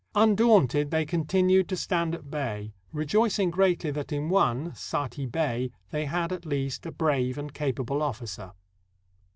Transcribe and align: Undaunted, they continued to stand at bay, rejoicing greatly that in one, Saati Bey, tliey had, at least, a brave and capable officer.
Undaunted, 0.15 0.89
they 0.89 1.05
continued 1.05 1.69
to 1.69 1.77
stand 1.77 2.15
at 2.15 2.31
bay, 2.31 2.73
rejoicing 2.91 3.51
greatly 3.51 3.91
that 3.91 4.11
in 4.11 4.29
one, 4.29 4.71
Saati 4.73 5.27
Bey, 5.31 5.69
tliey 5.93 6.07
had, 6.07 6.31
at 6.33 6.43
least, 6.43 6.87
a 6.87 6.91
brave 6.91 7.37
and 7.37 7.53
capable 7.53 8.01
officer. 8.01 8.53